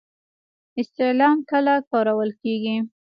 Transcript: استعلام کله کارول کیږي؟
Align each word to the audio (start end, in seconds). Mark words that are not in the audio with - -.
استعلام 0.81 1.37
کله 1.51 1.73
کارول 1.91 2.29
کیږي؟ 2.41 2.75